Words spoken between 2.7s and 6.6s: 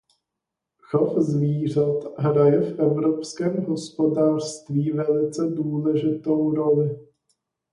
evropském hospodářství velice důležitou